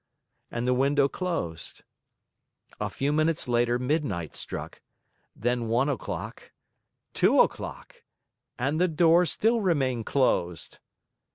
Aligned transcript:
And 0.49 0.67
the 0.67 0.73
window 0.73 1.07
closed. 1.07 1.83
A 2.79 2.89
few 2.89 3.13
minutes 3.13 3.47
later 3.47 3.77
midnight 3.77 4.35
struck; 4.35 4.81
then 5.35 5.67
one 5.67 5.89
o'clock 5.89 6.51
two 7.13 7.39
o'clock. 7.39 8.01
And 8.57 8.81
the 8.81 8.87
door 8.87 9.27
still 9.27 9.61
remained 9.61 10.07
closed! 10.07 10.79